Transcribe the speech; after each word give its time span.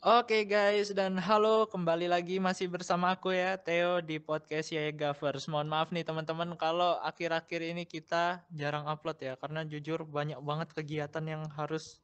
Oke 0.00 0.48
guys, 0.48 0.96
dan 0.96 1.20
halo 1.20 1.68
kembali 1.68 2.08
lagi 2.08 2.40
masih 2.40 2.72
bersama 2.72 3.12
aku 3.12 3.36
ya 3.36 3.60
Theo 3.60 4.00
di 4.00 4.16
podcast 4.16 4.72
Yaya 4.72 4.96
Gavers. 4.96 5.44
Mohon 5.44 5.68
maaf 5.68 5.92
nih 5.92 6.08
teman-teman 6.08 6.56
kalau 6.56 6.96
akhir-akhir 7.04 7.60
ini 7.60 7.84
kita 7.84 8.40
jarang 8.48 8.88
upload 8.88 9.20
ya 9.20 9.36
karena 9.36 9.60
jujur 9.68 10.08
banyak 10.08 10.40
banget 10.40 10.72
kegiatan 10.72 11.20
yang 11.28 11.44
harus 11.52 12.00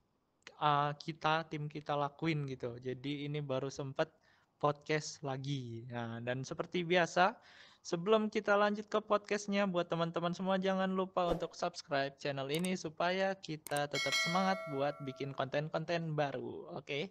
uh, 0.61 0.93
kita 1.01 1.49
tim 1.49 1.73
kita 1.73 1.97
lakuin 1.97 2.45
gitu. 2.45 2.77
Jadi 2.77 3.25
ini 3.25 3.41
baru 3.41 3.73
sempat 3.73 4.13
podcast 4.61 5.25
lagi. 5.25 5.89
Nah, 5.89 6.21
dan 6.21 6.45
seperti 6.45 6.85
biasa 6.85 7.33
Sebelum 7.87 8.27
kita 8.35 8.59
lanjut 8.59 8.91
ke 8.91 8.99
podcastnya, 8.99 9.63
buat 9.63 9.87
teman-teman 9.87 10.35
semua 10.35 10.59
jangan 10.59 10.91
lupa 10.91 11.31
untuk 11.31 11.55
subscribe 11.55 12.19
channel 12.19 12.51
ini 12.51 12.75
supaya 12.75 13.39
kita 13.39 13.87
tetap 13.87 14.11
semangat 14.27 14.59
buat 14.75 14.99
bikin 15.07 15.31
konten-konten 15.31 16.19
baru. 16.19 16.75
Oke, 16.75 16.83
okay? 16.83 17.03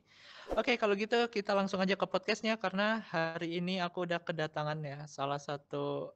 oke 0.52 0.68
okay, 0.68 0.76
kalau 0.76 1.00
gitu 1.00 1.32
kita 1.32 1.56
langsung 1.56 1.80
aja 1.80 1.96
ke 1.96 2.04
podcastnya 2.04 2.60
karena 2.60 3.00
hari 3.08 3.56
ini 3.56 3.80
aku 3.80 4.04
udah 4.04 4.20
kedatangan 4.20 4.84
ya 4.84 5.08
salah 5.08 5.40
satu 5.40 6.12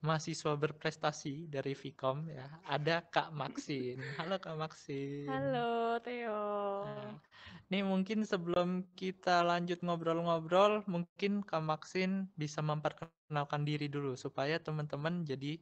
mahasiswa 0.00 0.56
berprestasi 0.56 1.48
dari 1.52 1.76
Vkom 1.76 2.24
ya. 2.32 2.48
Ada 2.64 3.04
Kak 3.12 3.36
Maxin. 3.36 4.00
Halo 4.20 4.40
Kak 4.40 4.56
Maxin. 4.56 5.28
Halo 5.28 6.00
Theo. 6.00 6.44
Nah, 6.88 7.16
nih 7.68 7.84
mungkin 7.84 8.24
sebelum 8.24 8.88
kita 8.96 9.44
lanjut 9.44 9.84
ngobrol-ngobrol, 9.84 10.84
mungkin 10.88 11.44
Kak 11.44 11.60
Maxin 11.60 12.32
bisa 12.40 12.64
memperkenalkan 12.64 13.68
diri 13.68 13.92
dulu 13.92 14.16
supaya 14.16 14.56
teman-teman 14.56 15.28
jadi 15.28 15.60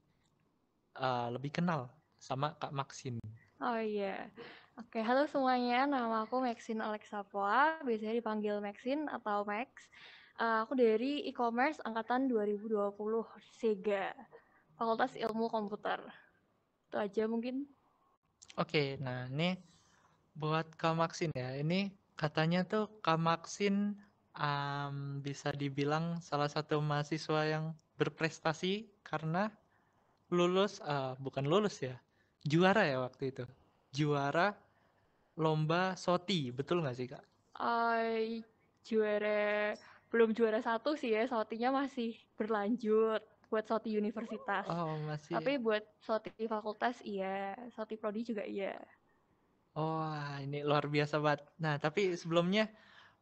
uh, 1.03 1.35
lebih 1.35 1.59
kenal 1.59 1.91
sama 2.23 2.55
Kak 2.63 2.71
Maxin. 2.71 3.19
Oh 3.59 3.79
iya. 3.79 4.31
Oke, 4.79 5.03
halo 5.03 5.27
semuanya. 5.27 5.91
Nama 5.91 6.23
aku 6.23 6.39
Maxin 6.39 6.79
Alexa 6.79 7.27
Poa, 7.27 7.83
biasanya 7.83 8.15
dipanggil 8.15 8.63
Maxin 8.63 9.11
atau 9.11 9.43
Max. 9.43 9.91
Uh, 10.39 10.63
aku 10.63 10.79
dari 10.79 11.27
e-commerce 11.27 11.83
angkatan 11.83 12.31
2020 12.31 12.95
SEGA, 13.59 14.15
Fakultas 14.79 15.19
Ilmu 15.19 15.51
Komputer. 15.51 15.99
Itu 16.87 16.97
aja 17.03 17.27
mungkin. 17.27 17.67
Oke, 18.55 18.95
nah 19.03 19.27
ini 19.27 19.59
buat 20.39 20.71
Kamaksin 20.79 21.35
ya. 21.35 21.59
Ini 21.59 21.91
katanya 22.15 22.63
tuh 22.63 22.87
Kamaksin 23.03 23.99
um, 24.39 25.19
bisa 25.19 25.51
dibilang 25.51 26.23
salah 26.23 26.47
satu 26.47 26.79
mahasiswa 26.79 27.43
yang 27.43 27.75
berprestasi 27.99 28.87
karena 29.03 29.51
lulus, 30.31 30.79
uh, 30.87 31.19
bukan 31.19 31.51
lulus 31.51 31.83
ya, 31.83 31.99
juara 32.47 32.87
ya 32.87 33.03
waktu 33.03 33.35
itu. 33.35 33.45
Juara 33.91 34.55
lomba 35.35 35.99
SOTI, 35.99 36.55
betul 36.55 36.87
nggak 36.87 36.97
sih 36.97 37.07
kak? 37.11 37.25
Uh, 37.59 38.39
juara 38.87 39.75
belum 40.09 40.33
juara 40.33 40.63
satu 40.63 40.95
sih 40.95 41.19
ya, 41.19 41.27
sotinya 41.27 41.83
masih 41.83 42.15
berlanjut 42.39 43.21
buat 43.49 43.65
soti 43.65 43.97
universitas. 43.97 44.69
Oh, 44.69 44.97
masih. 45.09 45.41
Tapi 45.41 45.57
buat 45.57 45.85
soti 46.05 46.33
fakultas 46.45 47.01
iya, 47.05 47.57
soti 47.73 47.97
prodi 47.97 48.25
juga 48.25 48.45
iya. 48.45 48.77
Oh, 49.79 50.11
ini 50.43 50.67
luar 50.67 50.91
biasa 50.91 51.23
banget. 51.23 51.47
Nah, 51.63 51.79
tapi 51.79 52.17
sebelumnya 52.19 52.67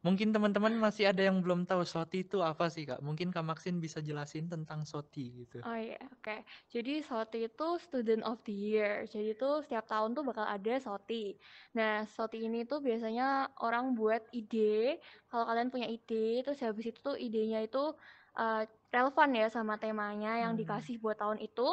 mungkin 0.01 0.29
teman-teman 0.33 0.73
masih 0.77 1.09
ada 1.09 1.25
yang 1.25 1.41
belum 1.41 1.69
tahu 1.69 1.85
SOTI 1.85 2.25
itu 2.25 2.41
apa 2.41 2.65
sih, 2.69 2.85
Kak? 2.89 3.01
Mungkin 3.05 3.29
Kak 3.29 3.45
Maxin 3.45 3.77
bisa 3.77 4.01
jelasin 4.01 4.49
tentang 4.49 4.81
SOTI 4.81 5.25
gitu. 5.45 5.57
Oh 5.61 5.77
iya, 5.77 6.01
oke. 6.01 6.21
Okay. 6.25 6.39
Jadi 6.73 7.05
SOTI 7.05 7.53
itu 7.53 7.67
Student 7.77 8.23
of 8.25 8.41
the 8.45 8.55
Year. 8.57 9.05
Jadi 9.05 9.37
itu 9.37 9.49
setiap 9.65 9.85
tahun 9.85 10.17
tuh 10.17 10.25
bakal 10.25 10.49
ada 10.49 10.73
SOTI. 10.81 11.37
Nah, 11.77 12.09
SOTI 12.09 12.49
ini 12.49 12.65
tuh 12.65 12.81
biasanya 12.81 13.53
orang 13.61 13.93
buat 13.93 14.25
ide. 14.33 14.97
Kalau 15.29 15.45
kalian 15.45 15.69
punya 15.69 15.85
ide, 15.85 16.41
terus 16.41 16.57
habis 16.65 16.89
itu 16.89 16.97
tuh 17.01 17.17
idenya 17.21 17.61
itu 17.61 17.93
uh, 18.37 18.63
relevan 18.93 19.29
ya 19.35 19.47
sama 19.51 19.75
temanya 19.81 20.39
yang 20.39 20.53
hmm. 20.55 20.61
dikasih 20.63 21.01
buat 21.01 21.19
tahun 21.19 21.41
itu 21.43 21.67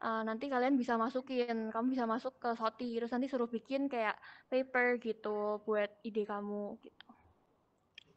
uh, 0.00 0.22
nanti 0.24 0.48
kalian 0.48 0.78
bisa 0.78 0.96
masukin 0.96 1.68
kamu 1.74 1.98
bisa 1.98 2.06
masuk 2.08 2.38
ke 2.38 2.54
Soti 2.54 2.96
terus 2.96 3.12
nanti 3.12 3.26
suruh 3.28 3.50
bikin 3.50 3.90
kayak 3.90 4.16
paper 4.48 4.96
gitu 5.02 5.60
buat 5.66 5.90
ide 6.06 6.24
kamu 6.24 6.78
gitu 6.80 7.06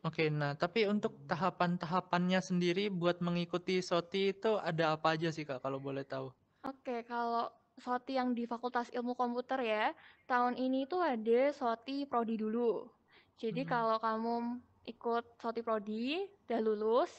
Oke, 0.01 0.33
nah 0.33 0.57
tapi 0.57 0.89
untuk 0.89 1.13
tahapan-tahapannya 1.29 2.41
sendiri 2.41 2.89
buat 2.89 3.21
mengikuti 3.21 3.85
SOTI 3.85 4.33
itu 4.33 4.57
ada 4.57 4.97
apa 4.97 5.13
aja 5.13 5.29
sih 5.29 5.45
Kak 5.45 5.61
kalau 5.61 5.77
boleh 5.77 6.01
tahu? 6.01 6.33
Oke, 6.65 7.05
kalau 7.05 7.53
SOTI 7.77 8.17
yang 8.17 8.33
di 8.33 8.49
Fakultas 8.49 8.89
Ilmu 8.89 9.13
Komputer 9.13 9.61
ya, 9.61 9.93
tahun 10.25 10.57
ini 10.57 10.89
tuh 10.89 11.05
ada 11.05 11.53
SOTI 11.53 12.09
Prodi 12.09 12.33
dulu. 12.33 12.89
Jadi 13.37 13.61
hmm. 13.61 13.69
kalau 13.69 14.01
kamu 14.01 14.57
ikut 14.89 15.37
SOTI 15.37 15.61
Prodi, 15.61 16.25
udah 16.49 16.61
lulus, 16.65 17.13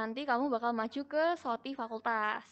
nanti 0.00 0.26
kamu 0.26 0.50
bakal 0.50 0.74
maju 0.74 1.02
ke 1.06 1.24
SOTI 1.38 1.78
Fakultas. 1.78 2.44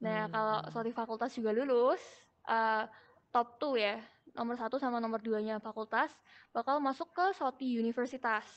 Nah, 0.00 0.26
hmm. 0.26 0.32
kalau 0.32 0.58
sorry 0.72 0.92
fakultas 0.96 1.36
juga 1.36 1.52
lulus, 1.52 2.00
uh, 2.48 2.88
top 3.28 3.60
2 3.60 3.76
ya, 3.76 3.96
nomor 4.32 4.56
satu 4.56 4.80
sama 4.80 4.96
nomor 4.98 5.20
duanya 5.20 5.60
fakultas, 5.60 6.10
bakal 6.56 6.80
masuk 6.80 7.12
ke 7.12 7.36
SOTI 7.36 7.78
Universitas. 7.78 8.48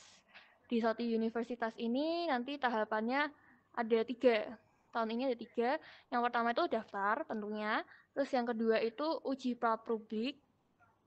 Di 0.64 0.80
SOTI 0.80 1.12
Universitas 1.12 1.76
ini 1.76 2.26
nanti 2.32 2.56
tahapannya 2.56 3.28
ada 3.76 4.00
tiga. 4.08 4.56
Tahun 4.88 5.10
ini 5.12 5.28
ada 5.28 5.36
tiga. 5.36 5.76
Yang 6.08 6.22
pertama 6.30 6.48
itu 6.56 6.64
daftar 6.70 7.16
tentunya. 7.28 7.84
Terus 8.16 8.30
yang 8.32 8.46
kedua 8.48 8.80
itu 8.80 9.06
uji 9.28 9.58
pra-publik. 9.58 10.40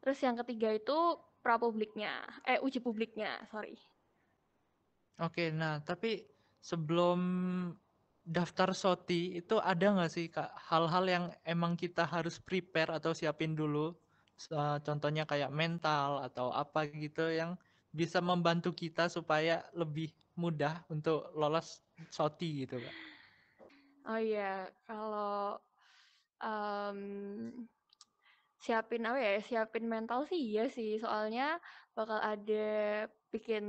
Terus 0.03 0.19
yang 0.21 0.37
ketiga 0.45 0.75
itu 0.75 1.17
pra-publiknya. 1.41 2.21
Eh, 2.45 2.61
uji 2.61 2.83
publiknya, 2.83 3.41
sorry. 3.49 3.73
Oke, 5.17 5.49
nah 5.49 5.81
tapi 5.81 6.21
sebelum 6.69 7.19
daftar 8.35 8.69
SOTI 8.75 9.39
itu 9.39 9.55
ada 9.71 9.85
nggak 9.95 10.11
sih 10.15 10.25
kak 10.35 10.51
hal-hal 10.69 11.05
yang 11.15 11.25
emang 11.53 11.73
kita 11.79 12.03
harus 12.13 12.35
prepare 12.47 12.91
atau 12.97 13.11
siapin 13.15 13.55
dulu? 13.55 13.95
Contohnya 14.87 15.23
kayak 15.31 15.51
mental 15.61 16.09
atau 16.27 16.47
apa 16.51 16.79
gitu 17.03 17.23
yang 17.39 17.51
bisa 17.99 18.19
membantu 18.29 18.69
kita 18.75 19.07
supaya 19.07 19.63
lebih 19.81 20.11
mudah 20.41 20.73
untuk 20.93 21.31
lolos 21.39 21.67
SOTI 22.11 22.49
gitu 22.67 22.77
kak? 22.83 22.95
Oh 24.07 24.19
iya 24.19 24.71
kalau 24.87 25.59
um, 26.43 26.99
siapin 28.63 29.07
apa 29.07 29.19
ya 29.19 29.31
siapin 29.47 29.85
mental 29.93 30.19
sih 30.29 30.39
iya 30.51 30.63
sih. 30.77 30.89
Soalnya 31.03 31.43
bakal 31.97 32.19
ada 32.31 32.67
bikin 33.33 33.63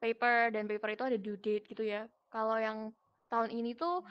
paper 0.00 0.50
dan 0.54 0.64
paper 0.70 0.88
itu 0.94 1.04
ada 1.08 1.18
due 1.18 1.38
date 1.44 1.64
gitu 1.70 1.84
ya 1.84 2.08
kalau 2.28 2.56
yang 2.60 2.92
tahun 3.28 3.50
ini 3.52 3.76
tuh 3.76 4.04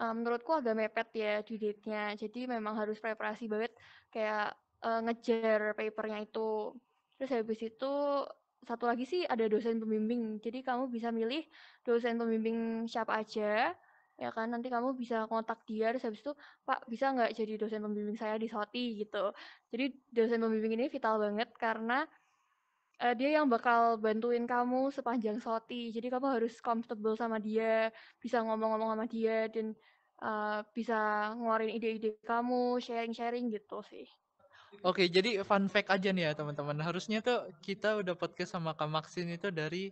uh, 0.00 0.14
menurutku 0.14 0.54
agak 0.56 0.74
mepet 0.74 1.08
ya 1.14 1.32
due 1.46 1.58
date-nya. 1.58 2.14
Jadi 2.18 2.46
memang 2.50 2.74
harus 2.78 2.98
preparasi 2.98 3.46
banget 3.46 3.72
kayak 4.10 4.54
uh, 4.82 5.00
ngejar 5.04 5.74
papernya 5.78 6.24
itu. 6.26 6.74
Terus 7.16 7.30
habis 7.32 7.60
itu 7.62 7.92
satu 8.66 8.84
lagi 8.90 9.04
sih 9.06 9.22
ada 9.26 9.46
dosen 9.46 9.78
pembimbing. 9.78 10.42
Jadi 10.42 10.66
kamu 10.66 10.90
bisa 10.90 11.14
milih 11.14 11.46
dosen 11.86 12.18
pembimbing 12.18 12.90
siapa 12.90 13.22
aja 13.22 13.74
ya 14.16 14.32
kan 14.32 14.48
nanti 14.48 14.72
kamu 14.72 14.96
bisa 14.96 15.28
kontak 15.28 15.60
dia 15.68 15.92
terus 15.92 16.08
habis 16.08 16.24
itu 16.24 16.32
pak 16.64 16.88
bisa 16.88 17.12
nggak 17.12 17.36
jadi 17.36 17.52
dosen 17.60 17.84
pembimbing 17.84 18.16
saya 18.16 18.40
di 18.40 18.48
SOTI 18.48 19.04
gitu 19.04 19.36
jadi 19.68 19.92
dosen 20.08 20.40
pembimbing 20.40 20.72
ini 20.80 20.88
vital 20.88 21.20
banget 21.20 21.52
karena 21.60 22.08
uh, 23.02 23.14
dia 23.16 23.40
yang 23.40 23.46
bakal 23.48 24.00
bantuin 24.00 24.44
kamu 24.48 24.92
sepanjang 24.92 25.40
SOTI. 25.40 25.92
Jadi 25.92 26.06
kamu 26.08 26.26
harus 26.40 26.58
comfortable 26.60 27.16
sama 27.16 27.40
dia, 27.40 27.92
bisa 28.20 28.40
ngomong-ngomong 28.40 28.96
sama 28.96 29.06
dia 29.08 29.48
dan 29.52 29.76
uh, 30.22 30.64
bisa 30.72 31.32
ngeluarin 31.36 31.76
ide-ide 31.76 32.16
kamu, 32.24 32.80
sharing-sharing 32.80 33.52
gitu 33.52 33.80
sih. 33.86 34.06
Oke, 34.84 35.08
jadi 35.08 35.40
fun 35.40 35.72
fact 35.72 35.88
aja 35.88 36.12
nih 36.12 36.30
ya 36.30 36.32
teman-teman. 36.36 36.76
Harusnya 36.82 37.24
tuh 37.24 37.48
kita 37.64 38.02
udah 38.02 38.12
podcast 38.12 38.52
sama 38.52 38.76
Kak 38.76 38.90
Maxin 38.90 39.30
itu 39.32 39.48
dari 39.48 39.88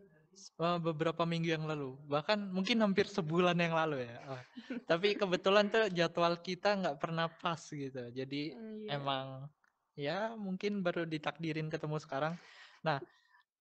uh, 0.60 0.76
beberapa 0.76 1.24
minggu 1.24 1.56
yang 1.56 1.64
lalu, 1.64 1.96
bahkan 2.10 2.36
mungkin 2.52 2.82
hampir 2.84 3.08
sebulan 3.08 3.56
yang 3.56 3.72
lalu 3.72 4.04
ya. 4.04 4.16
Oh. 4.28 4.42
Tapi 4.84 5.16
kebetulan 5.16 5.72
tuh 5.72 5.88
jadwal 5.88 6.36
kita 6.42 6.76
nggak 6.76 6.96
pernah 7.00 7.30
pas 7.30 7.60
gitu. 7.60 8.02
Jadi 8.12 8.52
mm, 8.52 8.90
yeah. 8.90 8.96
emang 8.98 9.26
ya 9.94 10.18
mungkin 10.34 10.82
baru 10.82 11.06
ditakdirin 11.06 11.70
ketemu 11.70 11.96
sekarang. 12.02 12.34
Nah, 12.84 13.00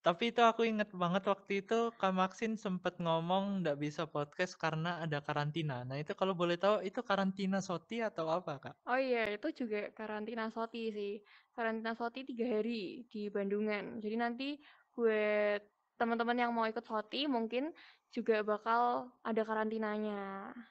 tapi 0.04 0.36
itu 0.36 0.44
aku 0.44 0.68
inget 0.68 0.92
banget 0.92 1.24
waktu 1.31 1.64
itu 1.64 1.96
Kak 1.96 2.12
Maxin 2.12 2.60
sempet 2.60 3.00
ngomong 3.00 3.64
nggak 3.64 3.80
bisa 3.80 4.04
podcast 4.04 4.60
karena 4.60 5.00
ada 5.00 5.24
karantina. 5.24 5.88
Nah 5.88 5.96
itu 5.96 6.12
kalau 6.12 6.36
boleh 6.36 6.60
tahu 6.60 6.84
itu 6.84 7.00
karantina 7.08 7.64
Soti 7.64 8.04
atau 8.04 8.28
apa 8.28 8.60
Kak? 8.60 8.75
Oh 8.84 9.00
iya 9.00 9.31
itu 9.31 9.64
juga 9.64 9.96
karantina 9.96 10.52
Soti 10.52 10.92
sih. 10.92 11.24
Karantina 11.56 11.96
Soti 11.96 12.28
tiga 12.28 12.52
hari 12.52 13.08
di 13.08 13.31
Bandungan. 13.31 14.04
Jadi 14.04 14.16
nanti 14.20 14.48
buat 14.92 15.64
teman-teman 15.96 16.36
yang 16.36 16.52
mau 16.52 16.68
ikut 16.68 16.84
Soti 16.84 17.24
mungkin 17.31 17.72
juga 18.12 18.44
bakal 18.44 19.08
ada 19.24 19.42
karantinanya. 19.48 20.52
Nah, 20.52 20.68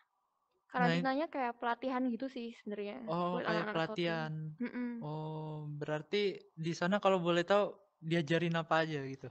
karantinanya 0.68 1.26
nah, 1.28 1.32
kayak 1.32 1.56
pelatihan 1.56 2.04
gitu 2.12 2.28
sih 2.28 2.52
sebenarnya. 2.60 3.08
Oh 3.08 3.40
kayak 3.40 3.48
anak 3.48 3.64
-anak 3.64 3.74
pelatihan. 3.80 4.32
Mm 4.60 4.68
-mm. 4.68 4.90
Oh 5.00 5.72
berarti 5.72 6.36
di 6.52 6.72
sana 6.76 7.00
kalau 7.00 7.16
boleh 7.16 7.48
tahu 7.48 7.72
diajarin 8.10 8.54
apa 8.62 8.74
aja 8.84 9.00
gitu? 9.12 9.28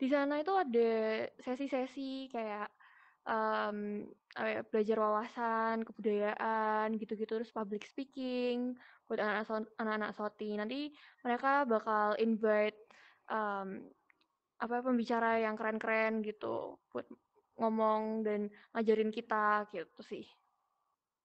Di 0.00 0.06
sana 0.06 0.38
itu 0.38 0.54
ada 0.54 0.90
sesi-sesi 1.42 2.30
kayak, 2.30 2.70
ya, 4.38 4.62
belajar 4.70 4.96
wawasan, 5.02 5.82
kebudayaan, 5.82 6.94
gitu-gitu, 7.02 7.32
terus 7.42 7.50
public 7.50 7.82
speaking 7.82 8.78
buat 9.10 9.18
anak-anak 9.18 9.44
so 9.50 9.54
anak-anak 9.82 10.10
SOTI. 10.14 10.50
Nanti 10.60 10.94
mereka 11.26 11.66
bakal 11.66 12.14
invite, 12.22 12.78
mmm, 13.26 13.90
apa, 14.62 14.76
pembicara 14.86 15.42
yang 15.44 15.54
keren-keren 15.58 16.22
gitu 16.26 16.78
buat 16.92 17.06
ngomong 17.60 18.22
dan 18.26 18.40
ngajarin 18.74 19.10
kita, 19.14 19.66
gitu 19.74 20.02
sih. 20.06 20.37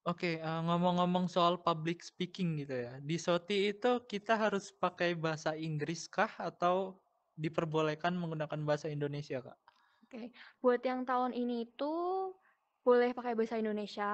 Oke, 0.04 0.36
eee, 0.36 0.60
ngomong-ngomong 0.68 1.32
soal 1.32 1.56
public 1.64 2.04
speaking 2.04 2.60
gitu 2.60 2.76
ya, 2.88 2.94
di 3.00 3.16
SOTI 3.16 3.72
itu 3.72 3.92
kita 4.12 4.36
harus 4.36 4.66
pakai 4.76 5.16
bahasa 5.16 5.56
Inggris 5.56 6.12
kah 6.12 6.28
atau 6.50 7.00
diperbolehkan 7.40 8.12
menggunakan 8.20 8.60
bahasa 8.68 8.92
Indonesia, 8.92 9.40
Kak? 9.40 9.56
Oke, 10.06 10.24
buat 10.64 10.82
yang 10.90 11.02
tahun 11.10 11.32
ini 11.36 11.58
tuh 11.80 12.36
boleh 12.86 13.12
pakai 13.18 13.34
bahasa 13.38 13.60
Indonesia, 13.60 14.12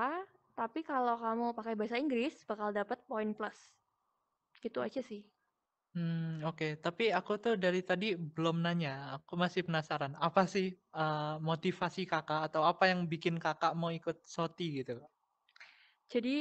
tapi 0.58 0.80
kalau 0.86 1.16
kamu 1.20 1.46
pakai 1.58 1.74
bahasa 1.80 1.98
Inggris 2.04 2.34
bakal 2.50 2.70
dapet 2.74 3.00
poin 3.10 3.30
plus. 3.38 3.60
Gitu 4.64 4.80
aja 4.88 5.02
sih. 5.10 5.22
Hmm, 5.96 6.46
oke. 6.46 6.66
Tapi 6.86 7.04
aku 7.18 7.32
tuh 7.44 7.54
dari 7.64 7.82
tadi 7.90 8.06
belum 8.36 8.62
nanya, 8.66 8.90
aku 9.18 9.34
masih 9.44 9.62
penasaran, 9.68 10.14
apa 10.26 10.42
sih, 10.54 10.66
eee, 10.98 11.34
motivasi 11.50 12.02
Kakak 12.12 12.40
atau 12.54 12.62
apa 12.72 12.84
yang 12.94 13.10
bikin 13.12 13.36
Kakak 13.44 13.74
mau 13.80 13.90
ikut 13.90 14.18
SOTI 14.36 14.66
gitu, 14.86 14.92
Kak? 15.02 15.10
Jadi 16.10 16.38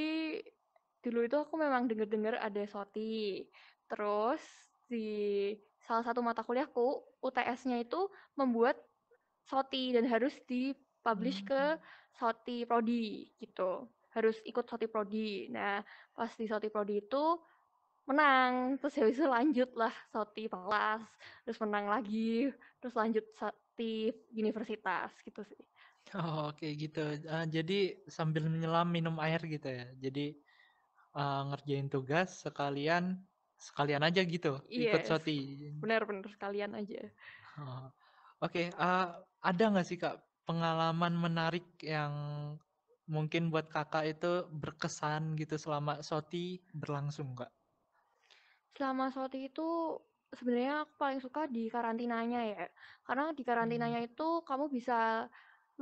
dulu 1.05 1.29
itu 1.29 1.37
aku 1.37 1.55
memang 1.61 1.85
denger-denger 1.87 2.41
ada 2.41 2.62
SOTI, 2.65 3.44
terus 3.85 4.41
di 4.88 5.53
salah 5.85 6.05
satu 6.05 6.25
mata 6.25 6.41
kuliahku, 6.41 7.20
UTS-nya 7.20 7.85
itu 7.85 8.09
membuat 8.35 8.81
SOTI 9.49 10.00
dan 10.00 10.05
harus 10.09 10.37
di-publish 10.49 11.44
ke 11.44 11.76
Mmm. 11.76 11.81
SOTI 12.19 12.65
Prodi 12.65 13.31
gitu, 13.38 13.87
harus 14.17 14.41
ikut 14.49 14.65
SOTI 14.65 14.88
Prodi. 14.88 15.53
Nah, 15.53 15.85
pas 16.17 16.32
di 16.32 16.49
SOTI 16.49 16.69
Prodi 16.73 17.05
itu 17.05 17.25
menang, 18.09 18.81
terus 18.81 18.97
habis 18.97 19.20
itu 19.20 19.29
lanjutlah 19.29 19.93
SOTI 20.17 20.49
kelas, 20.49 21.05
terus 21.44 21.59
menang 21.61 21.93
lagi, 21.93 22.49
terus 22.81 22.97
lanjut 22.97 23.25
SOTI 23.37 24.17
universitas, 24.32 25.12
gitu 25.23 25.44
sih. 25.44 25.61
Oh, 26.16 26.49
oke 26.52 26.66
gitu. 26.82 27.00
Eee, 27.32 27.44
jadi 27.56 27.75
sambil 28.16 28.44
menyelam 28.55 28.87
minum 28.96 29.16
air 29.25 29.40
gitu 29.55 29.66
ya? 29.78 29.84
Jadi, 30.05 30.20
eee, 31.19 31.40
ngerjain 31.49 31.88
tugas 31.94 32.28
sekalian 32.44 33.05
sekalian 33.66 34.02
aja 34.08 34.20
gitu 34.34 34.49
ikut 34.84 35.02
Yes, 35.02 35.10
SOTI? 35.10 35.38
bener 35.82 36.02
bener, 36.08 36.26
sekalian 36.34 36.72
aja. 36.81 37.10
Oh, 37.58 37.90
oke. 38.44 38.62
Eee, 38.72 39.06
ada 39.49 39.64
nggak 39.72 39.87
sih, 39.88 39.99
Kak, 40.02 40.16
pengalaman 40.49 41.14
menarik 41.25 41.66
yang 41.82 42.12
mungkin 43.08 43.43
buat 43.52 43.66
Kakak 43.72 44.05
itu 44.12 44.32
berkesan 44.62 45.22
gitu 45.40 45.55
selama 45.64 45.93
SOTI 46.05 46.46
berlangsung, 46.76 47.31
Kak? 47.40 47.50
Selama 48.76 49.08
SOTI 49.12 49.49
itu 49.50 49.69
sebenarnya 50.38 50.84
aku 50.84 50.94
paling 51.02 51.20
suka 51.25 51.49
di 51.49 51.72
karantinanya 51.72 52.40
ya, 52.52 52.64
karena 53.06 53.25
di 53.32 53.43
Mmm. 53.60 53.99
karantinanya 53.99 54.00
itu 54.08 54.44
kamu 54.49 54.64
bisa 54.76 55.28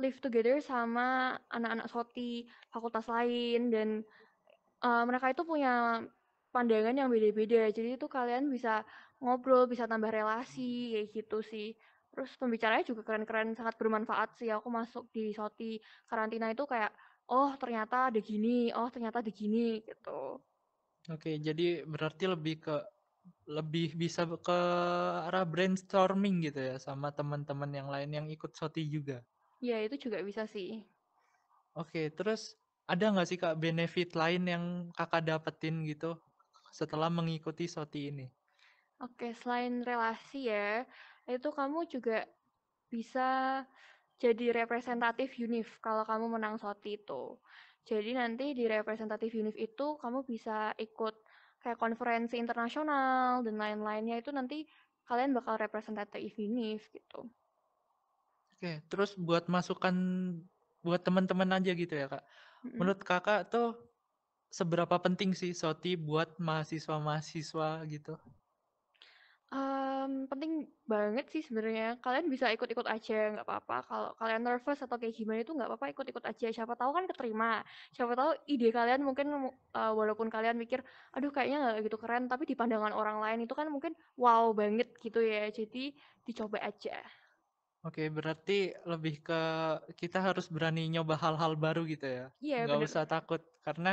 live 0.01 0.17
together 0.23 0.57
sama 0.63 1.37
anak-anak 1.51 1.87
SOTI 1.91 2.47
fakultas 2.73 3.05
lain 3.09 3.69
dan, 3.73 3.89
eee, 4.85 5.03
mereka 5.09 5.27
itu 5.33 5.43
punya 5.47 6.03
pandangan 6.53 6.95
yang 6.97 7.09
beda-beda, 7.13 7.69
jadi 7.73 7.89
itu 7.99 8.07
kalian 8.09 8.49
bisa 8.53 8.83
ngobrol, 9.21 9.67
bisa 9.69 9.85
tambah 9.91 10.09
relasi, 10.09 10.95
kayak 10.95 11.07
gitu 11.15 11.37
sih. 11.45 11.67
Terus 12.13 12.33
pembicaranya 12.41 12.85
juga 12.87 13.01
keren-keren, 13.07 13.53
sangat 13.57 13.75
bermanfaat 13.81 14.29
sih, 14.39 14.49
aku 14.53 14.69
masuk 14.73 15.09
di 15.13 15.31
SOTI 15.37 15.77
karantina 16.09 16.49
itu 16.53 16.63
kayak, 16.65 16.91
"Oh 17.29 17.51
ternyata 17.61 18.09
ada 18.09 18.19
gini, 18.23 18.71
oh 18.73 18.87
ternyata 18.93 19.21
ada 19.21 19.31
gini," 19.33 19.83
gitu. 19.85 20.41
Oke, 21.13 21.29
jadi 21.47 21.87
berarti 21.93 22.23
lebih 22.33 22.55
ke 22.65 22.75
lebih 23.57 23.87
bisa 24.01 24.21
ke 24.47 24.59
arah 25.27 25.43
brainstorming 25.53 26.35
gitu 26.47 26.59
ya 26.69 26.75
sama 26.87 27.07
teman-teman 27.17 27.71
yang 27.79 27.87
lain 27.93 28.09
yang 28.17 28.27
ikut 28.35 28.51
SOTI 28.59 28.85
juga? 28.97 29.17
Iya, 29.63 29.75
itu 29.85 29.95
juga 30.05 30.17
bisa 30.27 30.43
sih. 30.53 30.67
Oke, 31.81 32.01
terus 32.17 32.41
ada 32.91 33.05
nggak 33.11 33.27
sih, 33.29 33.37
Kak, 33.43 33.55
benefit 33.63 34.09
lain 34.21 34.43
yang 34.53 34.63
Kakak 34.97 35.23
dapetin 35.29 35.75
gitu 35.89 36.11
setelah 36.79 37.09
mengikuti 37.17 37.65
SOTI 37.73 38.01
ini? 38.11 38.25
Oke, 39.01 39.29
selain 39.37 39.85
relasi 39.85 40.49
ya, 40.49 40.85
itu 41.29 41.49
kamu 41.53 41.85
juga 41.93 42.25
bisa 42.93 43.21
jadi 44.23 44.45
representatif 44.59 45.29
univ 45.45 45.67
kalau 45.85 46.03
kamu 46.09 46.25
menang 46.35 46.55
SOTI 46.61 46.91
itu. 47.01 47.23
Jadi 47.89 48.11
nanti 48.19 48.45
di 48.57 48.65
representatif 48.75 49.31
univ 49.41 49.55
itu 49.67 49.87
kamu 50.01 50.19
bisa 50.31 50.73
ikut 50.85 51.15
kayak 51.61 51.79
konferensi 51.83 52.35
internasional 52.43 53.45
dan 53.45 53.55
lain-lainnya 53.63 54.15
itu 54.21 54.31
nanti 54.33 54.57
kalian 55.07 55.31
bakal 55.37 55.55
representatif 55.61 56.31
univ 56.41 56.81
gitu. 56.95 57.29
Oke, 58.61 58.81
terus 58.89 59.13
buat 59.13 59.45
masukan 59.53 59.93
buat 60.81 61.05
teman-teman 61.05 61.45
aja 61.61 61.77
gitu 61.77 61.93
ya, 61.93 62.09
Kak. 62.09 62.25
Mhm. 62.63 62.81
Menurut 62.81 63.01
Kakak 63.05 63.53
tuh 63.53 63.93
seberapa 64.49 64.97
penting 65.05 65.37
sih 65.37 65.53
SOTI 65.53 65.93
buat 66.01 66.41
mahasiswa-mahasiswa 66.41 67.69
gitu? 67.93 68.17
Mmm, 69.51 70.27
penting 70.27 70.67
banget 70.91 71.31
sih 71.31 71.39
sebenarnya. 71.39 71.95
Kalian 72.03 72.27
bisa 72.27 72.51
ikut-ikut 72.51 72.83
aja, 72.83 73.31
nggak 73.31 73.47
apa-apa. 73.47 73.75
Kalau 73.87 74.09
kalian 74.19 74.43
nervous 74.43 74.83
atau 74.83 74.99
kayak 74.99 75.15
gimana 75.15 75.39
itu 75.39 75.55
nggak 75.55 75.69
apa-apa, 75.71 75.87
ikut-ikut 75.95 76.23
aja. 76.27 76.47
Siapa 76.51 76.75
tahu 76.75 76.91
kan 76.91 77.07
keterima. 77.07 77.63
Siapa 77.95 78.11
tahu 78.19 78.31
ide 78.51 78.67
kalian 78.75 79.07
mungkin, 79.07 79.27
eee, 79.71 79.91
walaupun 79.95 80.27
kalian 80.27 80.59
mikir, 80.59 80.83
"Aduh 81.15 81.31
kayaknya 81.31 81.57
nggak 81.63 81.87
gitu 81.87 81.95
keren," 81.95 82.27
tapi 82.27 82.43
di 82.43 82.59
pandangan 82.59 82.91
orang 82.91 83.23
lain 83.23 83.39
itu 83.47 83.55
kan 83.55 83.71
mungkin 83.71 83.95
wow 84.19 84.51
banget 84.51 84.91
gitu 84.99 85.23
ya. 85.23 85.47
Jadi 85.47 85.95
dicoba 86.27 86.59
aja. 86.67 86.99
Oke, 87.87 88.03
berarti 88.17 88.53
lebih 88.91 89.15
ke 89.27 89.39
kita 90.01 90.19
harus 90.27 90.45
berani 90.55 90.81
nyoba 90.93 91.15
hal-hal 91.23 91.53
baru 91.65 91.81
gitu 91.93 92.07
ya? 92.17 92.25
Iya 92.41 92.57
Nggak 92.61 92.77
bener. 92.77 92.89
usah 92.89 93.03
takut, 93.13 93.41
karena 93.65 93.89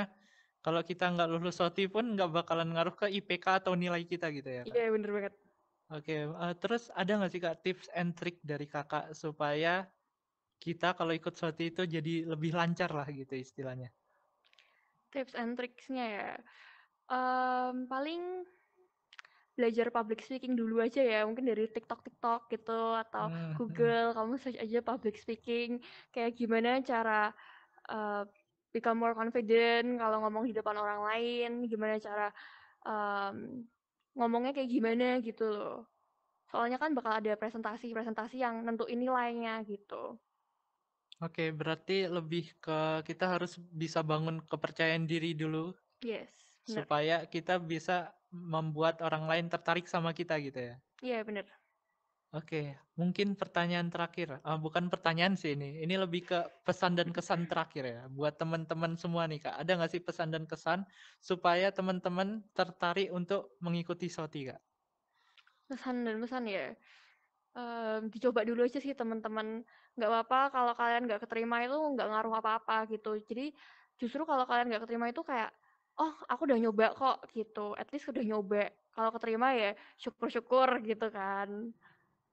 kalau 0.64 0.81
kita 0.91 1.05
nggak 1.14 1.29
lulus 1.32 1.56
SOTI 1.61 1.85
pun 1.94 2.05
nggak 2.17 2.31
bakalan 2.37 2.69
ngaruh 2.75 2.94
ke 3.00 3.06
IPK 3.19 3.46
atau 3.62 3.73
nilai 3.82 4.02
kita 4.12 4.26
gitu 4.37 4.50
ya, 4.58 4.64
Kak? 4.70 4.81
Iya 4.81 4.93
bener 4.94 5.11
banget. 5.17 5.35
Oke, 5.93 6.14
eee, 6.25 6.52
terus 6.62 6.88
ada 6.96 7.12
nggak 7.20 7.31
sih, 7.32 7.41
Kak, 7.44 7.56
tips 7.64 7.87
and 7.93 8.17
trick 8.17 8.41
dari 8.41 8.64
Kakak 8.64 9.12
supaya 9.12 9.85
kita 10.65 10.94
kalau 10.98 11.13
ikut 11.17 11.34
SOTI 11.36 11.67
itu 11.74 11.82
jadi 11.96 12.15
lebih 12.32 12.53
lancar 12.58 12.91
lah 12.94 13.08
gitu 13.10 13.34
istilahnya? 13.39 13.91
Tips 15.13 15.34
and 15.36 15.56
triks-nya 15.58 16.06
ya, 16.19 16.31
mmm, 17.10 17.86
paling 17.93 18.22
belajar 19.58 19.89
public 19.94 20.20
speaking 20.27 20.55
dulu 20.58 20.82
aja 20.84 21.01
ya, 21.03 21.19
mungkin 21.29 21.46
dari 21.51 21.67
TikTok-TikTok 21.70 22.51
gitu 22.55 22.73
atau 22.99 23.25
Mmm, 23.25 23.58
mhm. 23.69 23.94
Google, 23.94 24.13
kamu 24.17 24.32
search 24.43 24.58
aja 24.61 24.79
public 24.82 25.15
speaking, 25.20 25.81
kayak 26.15 26.34
gimana 26.39 26.82
cara, 26.82 27.31
eee, 27.91 28.23
become 28.75 28.99
more 29.03 29.15
confident 29.17 29.96
kalau 30.01 30.19
ngomong 30.27 30.44
di 30.51 30.55
depan 30.56 30.77
orang 30.79 31.01
lain, 31.08 31.51
gimana 31.70 31.96
cara, 32.03 32.29
mmm, 32.87 33.67
ngomongnya 34.19 34.53
kayak 34.56 34.70
gimana 34.73 35.06
gitu 35.25 35.44
loh. 35.55 35.77
Soalnya 36.51 36.79
kan 36.82 36.93
bakal 36.99 37.13
ada 37.20 37.32
presentasi-presentasi 37.41 38.37
yang 38.44 38.65
nentuin 38.67 38.99
nilainya 39.01 39.61
gitu. 39.69 40.19
Oke, 41.27 41.44
berarti 41.61 41.96
lebih 42.17 42.44
ke 42.65 42.79
kita 43.08 43.25
harus 43.34 43.53
bisa 43.82 44.01
bangun 44.11 44.37
kepercayaan 44.51 45.05
diri 45.13 45.31
dulu, 45.43 45.65
Yes, 46.01 46.44
bener. 46.67 46.89
supaya 46.89 47.25
kita 47.31 47.55
bisa 47.63 48.15
membuat 48.35 49.01
orang 49.06 49.25
lain 49.31 49.47
tertarik 49.53 49.87
sama 49.91 50.11
kita 50.19 50.35
gitu 50.43 50.61
ya? 50.73 50.75
Iya 51.03 51.27
bener. 51.27 51.47
Oke, 52.39 52.61
mungkin 53.01 53.29
pertanyaan 53.41 53.89
terakhir, 53.94 54.29
eee, 54.43 54.59
bukan 54.65 54.85
pertanyaan 54.93 55.35
sih 55.41 55.55
ini, 55.56 55.69
ini 55.87 55.94
lebih 56.05 56.23
ke 56.31 56.39
pesan 56.67 56.93
dan 56.99 57.09
kesan 57.17 57.47
terakhir 57.51 57.85
ya, 57.94 58.01
buat 58.11 58.35
teman-teman 58.43 58.93
semua 59.03 59.23
nih, 59.31 59.39
Kak. 59.47 59.55
Ada 59.63 59.71
nggak 59.79 59.93
sih 59.94 60.03
pesan 60.03 60.29
dan 60.35 60.44
kesan 60.51 60.81
supaya 61.23 61.71
teman-teman 61.71 62.43
tertarik 62.59 63.09
untuk 63.15 63.55
mengikuti 63.63 64.11
SOTI, 64.11 64.43
Kak? 64.51 64.61
Pesan 65.69 66.05
dan 66.05 66.17
pesan 66.21 66.44
ya? 66.49 66.77
Mmm, 67.56 68.11
dicoba 68.15 68.43
dulu 68.49 68.61
aja 68.67 68.79
sih 68.83 68.94
teman-teman, 68.97 69.65
nggak 69.97 70.11
apa-apa 70.11 70.39
kalau 70.55 70.73
kalian 70.81 71.03
nggak 71.09 71.23
keterima 71.27 71.56
itu 71.67 71.77
nggak 71.94 72.09
ngaruh 72.13 72.35
apa-apa 72.41 72.75
gitu. 72.93 73.11
Jadi 73.29 73.55
justru 74.01 74.23
kalau 74.31 74.44
kalian 74.49 74.69
nggak 74.71 74.83
keterima 74.87 75.09
itu 75.13 75.23
kayak, 75.27 75.51
"Oh 76.01 76.15
aku 76.27 76.46
udah 76.51 76.58
nyoba 76.58 76.94
kok," 76.94 77.27
gitu, 77.34 77.74
at 77.79 77.89
least 77.94 78.10
udah 78.10 78.24
nyoba. 78.24 78.70
Kalau 78.94 79.10
keterima 79.15 79.55
ya 79.55 79.70
syukur-syukur 79.98 80.82
gitu 80.86 81.10
kan. 81.10 81.74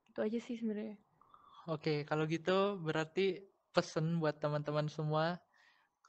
Itu 0.10 0.20
aja 0.22 0.40
sih 0.42 0.58
sebenarnya. 0.58 0.98
Oke, 1.70 2.04
kalau 2.10 2.26
gitu 2.26 2.82
berarti 2.82 3.46
pesen 3.72 4.20
buat 4.20 4.42
teman-teman 4.42 4.90
semua, 4.90 5.38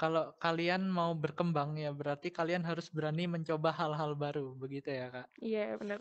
kalau 0.00 0.34
kalian 0.40 0.88
mau 0.88 1.14
berkembang 1.14 1.78
ya 1.78 1.94
berarti 1.94 2.32
kalian 2.32 2.64
harus 2.64 2.90
berani 2.90 3.28
mencoba 3.28 3.70
hal-hal 3.70 4.16
baru, 4.16 4.56
begitu 4.56 4.90
ya, 4.90 5.12
Kak? 5.12 5.28
Iya 5.38 5.76
bener. 5.78 6.00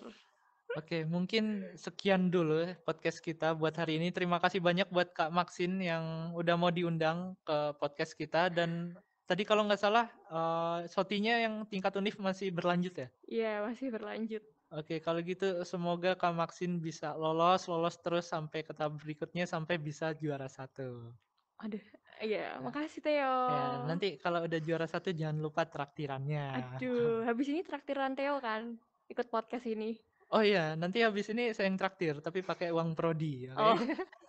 Oke, 0.80 1.04
mungkin 1.04 1.68
sekian 1.76 2.32
dulu 2.32 2.64
podcast 2.88 3.20
kita 3.20 3.52
buat 3.52 3.76
hari 3.76 4.00
ini. 4.00 4.08
Terima 4.08 4.40
kasih 4.40 4.64
banyak 4.64 4.88
buat 4.88 5.12
Kak 5.12 5.36
Maxin 5.36 5.84
yang 5.84 6.32
udah 6.32 6.56
mau 6.56 6.72
diundang 6.72 7.36
ke 7.44 7.76
podcast 7.76 8.16
kita 8.16 8.48
dan 8.48 8.96
tadi 9.26 9.44
kalau 9.48 9.64
nggak 9.68 9.82
salah 9.82 10.06
uh, 10.30 10.84
Sotinya 10.90 11.38
yang 11.40 11.66
tingkat 11.68 11.94
univ 11.98 12.16
masih 12.20 12.50
berlanjut 12.52 12.94
ya? 12.96 13.08
Iya, 13.28 13.52
masih 13.66 13.88
berlanjut. 13.94 14.44
Oke, 14.72 15.04
kalau 15.04 15.20
gitu 15.20 15.68
semoga 15.68 16.16
Kak 16.16 16.32
Maxin 16.32 16.80
bisa 16.80 17.12
lolos, 17.12 17.68
lolos 17.68 18.00
terus 18.00 18.32
sampai 18.32 18.64
ke 18.64 18.72
tahap 18.72 18.96
berikutnya 19.04 19.44
sampai 19.44 19.76
bisa 19.76 20.16
juara 20.16 20.48
satu. 20.48 21.12
Aduh, 21.60 21.84
iya, 22.24 22.56
Nah, 22.58 22.72
makasih 22.72 23.04
Theo. 23.04 23.36
Ya, 23.52 23.84
nanti 23.86 24.16
kalau 24.18 24.48
udah 24.48 24.60
juara 24.64 24.88
satu 24.88 25.12
jangan 25.12 25.44
lupa 25.44 25.68
traktirannya. 25.68 26.72
Aduh, 26.80 27.28
habis 27.28 27.52
ini 27.52 27.62
traktiran 27.68 28.16
Theo 28.16 28.40
kan 28.40 28.80
ikut 29.12 29.28
podcast 29.28 29.68
ini. 29.68 30.00
Oh 30.32 30.40
iya, 30.40 30.80
nanti 30.80 31.04
habis 31.04 31.28
ini 31.28 31.52
saya 31.52 31.68
yang 31.68 31.76
traktir, 31.76 32.24
tapi 32.24 32.40
pakai 32.40 32.72
uang 32.72 32.96
prodi. 32.96 33.52
Oke, 33.52 33.60
Oh. 33.60 33.76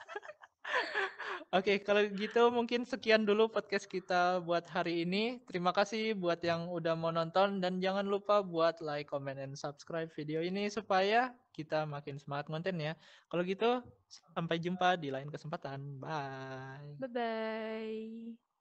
Oke, 1.52 1.84
kalau 1.84 2.00
gitu 2.16 2.48
mungkin 2.48 2.88
sekian 2.88 3.28
dulu 3.28 3.44
podcast 3.52 3.84
kita 3.84 4.40
buat 4.40 4.64
hari 4.72 5.04
ini. 5.04 5.36
Terima 5.44 5.68
kasih 5.68 6.16
buat 6.16 6.40
yang 6.40 6.72
udah 6.72 6.96
mau 6.96 7.12
nonton 7.12 7.60
dan 7.60 7.76
jangan 7.76 8.08
lupa 8.08 8.40
buat 8.40 8.80
like, 8.80 9.12
comment, 9.12 9.36
and 9.36 9.52
subscribe 9.52 10.08
video 10.16 10.40
ini 10.40 10.72
supaya 10.72 11.36
kita 11.52 11.84
makin 11.84 12.16
semangat 12.16 12.48
konten 12.48 12.80
ya. 12.80 12.96
Kalau 13.28 13.44
gitu, 13.44 13.84
sampai 14.32 14.64
jumpa 14.64 14.96
di 14.96 15.12
lain 15.12 15.28
kesempatan. 15.28 16.00
Bye. 16.00 16.96
Bye-bye. 16.96 18.51